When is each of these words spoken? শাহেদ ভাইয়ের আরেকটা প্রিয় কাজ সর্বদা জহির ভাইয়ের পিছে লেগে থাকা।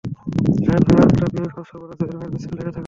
শাহেদ 0.63 0.83
ভাইয়ের 0.87 1.01
আরেকটা 1.03 1.25
প্রিয় 1.33 1.47
কাজ 1.53 1.65
সর্বদা 1.69 1.93
জহির 1.99 2.17
ভাইয়ের 2.19 2.31
পিছে 2.33 2.47
লেগে 2.49 2.63
থাকা। 2.65 2.79